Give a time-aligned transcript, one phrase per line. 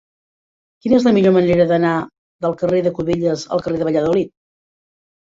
[0.85, 1.91] Quina és la millor manera d'anar
[2.45, 4.33] del carrer de Cubelles al carrer de Valladolid?